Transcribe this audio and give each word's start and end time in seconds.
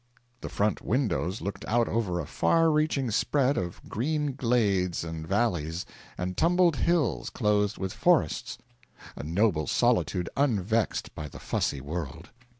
The 0.39 0.49
front 0.49 0.81
windows 0.81 1.41
looked 1.41 1.63
out 1.67 1.87
over 1.87 2.19
a 2.19 2.25
far 2.25 2.71
reaching 2.71 3.11
spread 3.11 3.55
of 3.55 3.87
green 3.87 4.33
glades 4.33 5.03
and 5.03 5.27
valleys, 5.27 5.85
and 6.17 6.35
tumbled 6.35 6.77
hills 6.77 7.29
clothed 7.29 7.77
with 7.77 7.93
forests 7.93 8.57
a 9.15 9.21
noble 9.21 9.67
solitude 9.67 10.27
unvexed 10.35 11.13
by 11.13 11.27
the 11.27 11.37
fussy 11.39 11.81
world. 11.81 12.31